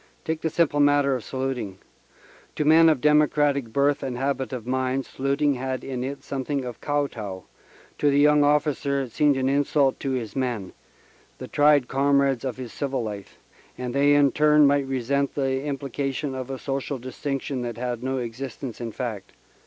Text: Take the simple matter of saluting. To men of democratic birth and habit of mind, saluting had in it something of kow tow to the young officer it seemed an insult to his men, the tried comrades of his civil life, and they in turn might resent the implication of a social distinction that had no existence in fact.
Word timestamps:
Take 0.25 0.41
the 0.41 0.49
simple 0.49 0.79
matter 0.79 1.15
of 1.15 1.23
saluting. 1.23 1.77
To 2.55 2.65
men 2.65 2.89
of 2.89 3.01
democratic 3.01 3.71
birth 3.71 4.01
and 4.01 4.17
habit 4.17 4.51
of 4.51 4.65
mind, 4.65 5.05
saluting 5.05 5.53
had 5.53 5.83
in 5.83 6.03
it 6.03 6.23
something 6.23 6.65
of 6.65 6.81
kow 6.81 7.05
tow 7.05 7.43
to 7.99 8.09
the 8.09 8.17
young 8.17 8.43
officer 8.43 9.03
it 9.03 9.11
seemed 9.11 9.37
an 9.37 9.47
insult 9.47 9.99
to 9.99 10.09
his 10.13 10.35
men, 10.35 10.73
the 11.37 11.47
tried 11.47 11.87
comrades 11.87 12.43
of 12.43 12.57
his 12.57 12.73
civil 12.73 13.03
life, 13.03 13.37
and 13.77 13.93
they 13.93 14.15
in 14.15 14.31
turn 14.31 14.65
might 14.65 14.87
resent 14.87 15.35
the 15.35 15.61
implication 15.65 16.33
of 16.33 16.49
a 16.49 16.57
social 16.57 16.97
distinction 16.97 17.61
that 17.61 17.77
had 17.77 18.01
no 18.01 18.17
existence 18.17 18.81
in 18.81 18.91
fact. 18.91 19.33